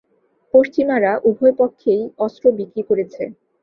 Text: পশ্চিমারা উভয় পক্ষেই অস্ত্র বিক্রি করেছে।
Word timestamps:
পশ্চিমারা 0.53 1.11
উভয় 1.29 1.53
পক্ষেই 1.59 2.01
অস্ত্র 2.25 2.45
বিক্রি 2.59 2.81
করেছে। 2.89 3.23